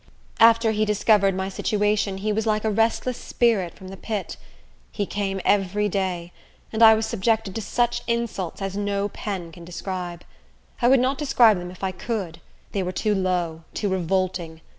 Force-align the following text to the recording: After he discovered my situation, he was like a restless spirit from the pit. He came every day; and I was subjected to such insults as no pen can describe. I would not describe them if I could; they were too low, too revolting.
After 0.39 0.71
he 0.71 0.83
discovered 0.83 1.35
my 1.35 1.47
situation, 1.47 2.17
he 2.17 2.33
was 2.33 2.47
like 2.47 2.63
a 2.65 2.71
restless 2.71 3.17
spirit 3.19 3.75
from 3.75 3.89
the 3.89 3.95
pit. 3.97 4.35
He 4.91 5.05
came 5.05 5.39
every 5.45 5.87
day; 5.89 6.31
and 6.73 6.81
I 6.81 6.95
was 6.95 7.05
subjected 7.05 7.53
to 7.53 7.61
such 7.61 8.01
insults 8.07 8.63
as 8.63 8.75
no 8.75 9.09
pen 9.09 9.51
can 9.51 9.63
describe. 9.63 10.23
I 10.81 10.87
would 10.87 10.99
not 10.99 11.19
describe 11.19 11.59
them 11.59 11.69
if 11.69 11.83
I 11.83 11.91
could; 11.91 12.41
they 12.71 12.81
were 12.81 12.91
too 12.91 13.13
low, 13.13 13.61
too 13.75 13.89
revolting. 13.89 14.61